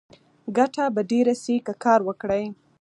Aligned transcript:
ګټه 0.57 0.83
به 0.95 1.01
ډېره 1.11 1.33
شي 1.43 1.55
که 1.65 1.73
کار 1.83 1.99
وکړې. 2.07 2.43